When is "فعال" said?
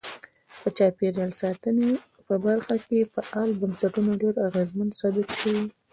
3.13-3.49